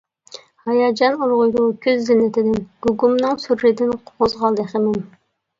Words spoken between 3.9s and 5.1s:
قوزغالدى غېمىم.